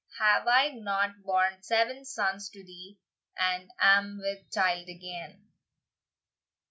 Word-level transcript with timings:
Have 0.17 0.47
I 0.47 0.69
not 0.69 1.21
born 1.21 1.61
seven 1.61 2.05
sons 2.05 2.49
to 2.49 2.63
thee, 2.63 2.97
And 3.37 3.69
am 3.79 4.17
with 4.19 4.49
child 4.51 4.89
again?" 4.89 5.49